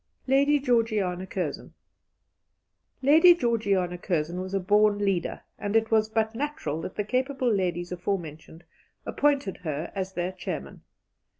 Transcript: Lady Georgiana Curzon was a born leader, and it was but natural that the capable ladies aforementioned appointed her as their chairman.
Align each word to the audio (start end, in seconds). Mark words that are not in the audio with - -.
Lady 0.25 0.59
Georgiana 0.59 1.27
Curzon 1.27 1.75
was 3.03 4.53
a 4.55 4.59
born 4.59 4.97
leader, 4.97 5.41
and 5.59 5.75
it 5.75 5.91
was 5.91 6.09
but 6.09 6.33
natural 6.33 6.81
that 6.81 6.95
the 6.95 7.03
capable 7.03 7.53
ladies 7.53 7.91
aforementioned 7.91 8.63
appointed 9.05 9.57
her 9.57 9.91
as 9.93 10.13
their 10.13 10.31
chairman. 10.31 10.81